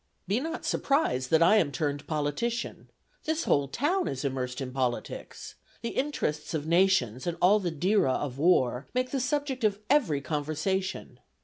[0.27, 2.89] "Be not surprised that I am turned politician.
[3.25, 5.53] This whole town is immersed in politics.
[5.83, 10.19] The interests of nations, and all the dira of war, make the subject of every
[10.19, 11.19] conversation.